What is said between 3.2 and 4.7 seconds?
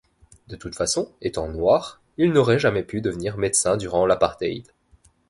médecin durant l'Apartheid.